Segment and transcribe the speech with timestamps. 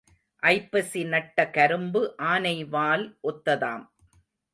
[0.43, 2.01] ஐப்பசி நட்ட கரும்பு
[2.29, 3.85] ஆனை வால் ஒத்ததாம்.